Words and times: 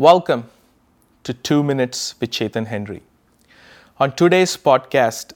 Welcome 0.00 0.44
to 1.24 1.34
2 1.34 1.62
Minutes 1.62 2.14
with 2.18 2.30
Chetan 2.30 2.68
Henry. 2.68 3.02
On 3.98 4.10
today's 4.10 4.56
podcast, 4.56 5.34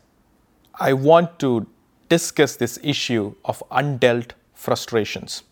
I 0.81 0.95
want 0.95 1.39
to 1.41 1.67
discuss 2.09 2.57
this 2.57 2.79
issue 2.83 3.35
of 3.45 3.63
undealt 3.71 4.31
frustrations. 4.55 5.43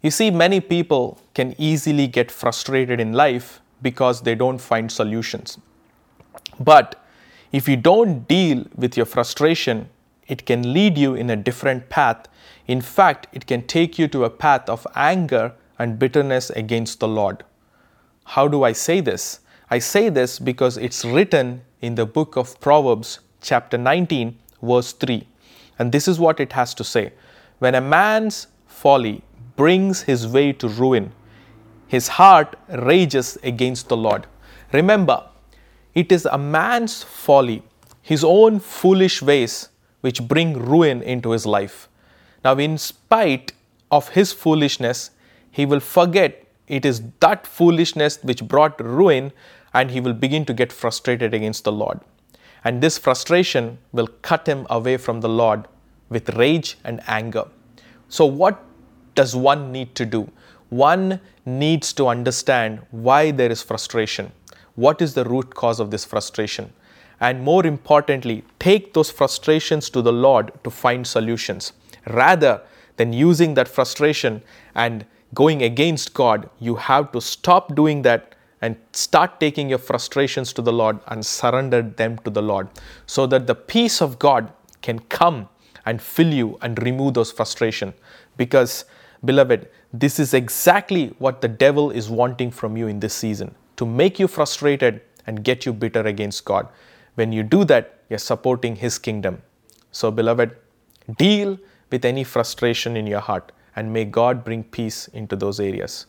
You 0.00 0.10
see, 0.10 0.30
many 0.30 0.60
people 0.60 1.20
can 1.34 1.54
easily 1.58 2.06
get 2.06 2.30
frustrated 2.30 3.00
in 3.00 3.12
life 3.12 3.60
because 3.82 4.22
they 4.22 4.34
don't 4.34 4.62
find 4.62 4.90
solutions. 4.90 5.58
But 6.58 6.98
if 7.52 7.68
you 7.68 7.76
don't 7.76 8.26
deal 8.26 8.64
with 8.74 8.96
your 8.96 9.04
frustration, 9.04 9.90
it 10.26 10.46
can 10.46 10.72
lead 10.72 10.96
you 10.96 11.14
in 11.14 11.28
a 11.28 11.36
different 11.36 11.90
path. 11.90 12.28
In 12.66 12.80
fact, 12.80 13.26
it 13.34 13.46
can 13.46 13.66
take 13.66 13.98
you 13.98 14.08
to 14.08 14.24
a 14.24 14.30
path 14.30 14.70
of 14.70 14.86
anger 14.94 15.52
and 15.78 15.98
bitterness 15.98 16.48
against 16.48 17.00
the 17.00 17.08
Lord. 17.08 17.44
How 18.26 18.48
do 18.48 18.64
I 18.64 18.72
say 18.72 19.00
this? 19.00 19.38
I 19.70 19.78
say 19.78 20.08
this 20.08 20.40
because 20.40 20.76
it's 20.76 21.04
written 21.04 21.62
in 21.80 21.94
the 21.94 22.04
book 22.04 22.36
of 22.36 22.60
Proverbs, 22.60 23.20
chapter 23.40 23.78
19, 23.78 24.36
verse 24.60 24.92
3. 24.92 25.26
And 25.78 25.92
this 25.92 26.08
is 26.08 26.18
what 26.18 26.40
it 26.40 26.52
has 26.52 26.74
to 26.74 26.84
say 26.84 27.12
When 27.60 27.76
a 27.76 27.80
man's 27.80 28.48
folly 28.66 29.22
brings 29.54 30.02
his 30.02 30.26
way 30.26 30.52
to 30.54 30.68
ruin, 30.68 31.12
his 31.86 32.08
heart 32.08 32.56
rages 32.68 33.38
against 33.44 33.88
the 33.88 33.96
Lord. 33.96 34.26
Remember, 34.72 35.22
it 35.94 36.10
is 36.10 36.26
a 36.26 36.36
man's 36.36 37.04
folly, 37.04 37.62
his 38.02 38.24
own 38.24 38.58
foolish 38.58 39.22
ways, 39.22 39.68
which 40.00 40.26
bring 40.26 40.58
ruin 40.58 41.00
into 41.00 41.30
his 41.30 41.46
life. 41.46 41.88
Now, 42.44 42.56
in 42.56 42.76
spite 42.76 43.52
of 43.90 44.08
his 44.10 44.32
foolishness, 44.32 45.12
he 45.50 45.64
will 45.64 45.80
forget 45.80 46.45
it 46.68 46.84
is 46.84 47.02
that 47.20 47.46
foolishness 47.46 48.18
which 48.22 48.42
brought 48.44 48.80
ruin, 48.80 49.32
and 49.72 49.90
he 49.90 50.00
will 50.00 50.12
begin 50.12 50.44
to 50.46 50.54
get 50.54 50.72
frustrated 50.72 51.34
against 51.34 51.64
the 51.64 51.72
Lord. 51.72 52.00
And 52.64 52.82
this 52.82 52.98
frustration 52.98 53.78
will 53.92 54.08
cut 54.22 54.46
him 54.46 54.66
away 54.70 54.96
from 54.96 55.20
the 55.20 55.28
Lord 55.28 55.68
with 56.08 56.34
rage 56.34 56.78
and 56.82 57.00
anger. 57.06 57.44
So, 58.08 58.26
what 58.26 58.64
does 59.14 59.36
one 59.36 59.70
need 59.72 59.94
to 59.96 60.06
do? 60.06 60.30
One 60.68 61.20
needs 61.44 61.92
to 61.94 62.08
understand 62.08 62.80
why 62.90 63.30
there 63.30 63.50
is 63.50 63.62
frustration. 63.62 64.32
What 64.74 65.00
is 65.00 65.14
the 65.14 65.24
root 65.24 65.54
cause 65.54 65.80
of 65.80 65.90
this 65.90 66.04
frustration? 66.04 66.72
And 67.20 67.42
more 67.42 67.64
importantly, 67.64 68.44
take 68.58 68.92
those 68.92 69.10
frustrations 69.10 69.88
to 69.90 70.02
the 70.02 70.12
Lord 70.12 70.52
to 70.64 70.70
find 70.70 71.06
solutions 71.06 71.72
rather 72.08 72.62
than 72.96 73.12
using 73.12 73.54
that 73.54 73.68
frustration 73.68 74.42
and 74.74 75.06
going 75.34 75.62
against 75.62 76.14
God, 76.14 76.48
you 76.60 76.76
have 76.76 77.12
to 77.12 77.20
stop 77.20 77.74
doing 77.74 78.02
that 78.02 78.34
and 78.62 78.76
start 78.92 79.38
taking 79.38 79.68
your 79.68 79.78
frustrations 79.78 80.52
to 80.54 80.62
the 80.62 80.72
Lord 80.72 80.98
and 81.08 81.24
surrender 81.24 81.82
them 81.82 82.18
to 82.18 82.30
the 82.30 82.42
Lord 82.42 82.68
so 83.06 83.26
that 83.26 83.46
the 83.46 83.54
peace 83.54 84.00
of 84.00 84.18
God 84.18 84.52
can 84.82 84.98
come 84.98 85.48
and 85.84 86.00
fill 86.00 86.32
you 86.32 86.58
and 86.62 86.82
remove 86.82 87.14
those 87.14 87.30
frustration. 87.30 87.92
Because 88.36 88.84
beloved 89.24 89.68
this 89.92 90.18
is 90.18 90.34
exactly 90.34 91.14
what 91.18 91.40
the 91.40 91.48
devil 91.48 91.90
is 91.90 92.08
wanting 92.10 92.50
from 92.50 92.76
you 92.76 92.86
in 92.86 93.00
this 93.00 93.14
season 93.14 93.54
to 93.76 93.86
make 93.86 94.18
you 94.18 94.28
frustrated 94.28 95.00
and 95.26 95.42
get 95.42 95.64
you 95.64 95.72
bitter 95.72 96.02
against 96.02 96.44
God. 96.44 96.68
When 97.14 97.32
you 97.32 97.42
do 97.42 97.64
that 97.64 98.00
you're 98.08 98.18
supporting 98.18 98.76
his 98.76 98.98
kingdom. 98.98 99.42
So 99.90 100.10
beloved 100.10 100.56
deal 101.18 101.58
with 101.90 102.04
any 102.04 102.24
frustration 102.24 102.96
in 102.96 103.06
your 103.06 103.20
heart 103.20 103.52
and 103.76 103.92
may 103.92 104.04
God 104.04 104.42
bring 104.44 104.64
peace 104.64 105.08
into 105.08 105.36
those 105.36 105.60
areas. 105.60 106.06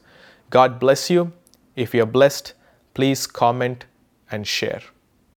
God 0.49 0.79
bless 0.79 1.09
you. 1.09 1.33
If 1.75 1.93
you're 1.93 2.05
blessed, 2.05 2.53
please 2.93 3.27
comment 3.27 3.85
and 4.31 4.47
share. 4.47 4.81